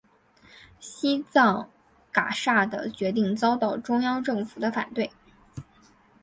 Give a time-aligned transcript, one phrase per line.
[0.79, 1.69] 西藏
[2.11, 5.11] 噶厦的决定遭到中央政府的反对。